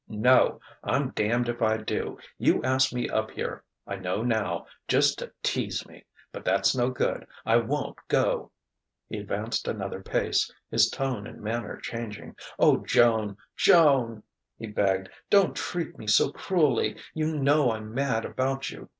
[0.07, 2.17] "No, I'm damned if I do.
[2.39, 6.05] You asked me up here I know now just to tease me.
[6.31, 7.27] But that's no good.
[7.45, 8.49] I won't go!"
[9.09, 12.35] He advanced another pace, his tone and manner changing.
[12.57, 14.23] "O Joan, Joan!"
[14.57, 16.97] he begged "don't treat me so cruelly!
[17.13, 18.89] You know I'm mad about you.